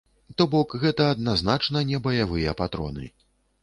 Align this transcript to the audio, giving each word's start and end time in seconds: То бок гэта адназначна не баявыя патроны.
То 0.39 0.47
бок 0.53 0.69
гэта 0.85 1.03
адназначна 1.17 1.87
не 1.93 2.03
баявыя 2.09 2.59
патроны. 2.65 3.17